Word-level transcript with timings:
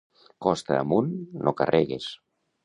Costa 0.45 0.77
amunt, 0.77 1.11
no 1.49 1.55
carregues. 1.61 2.09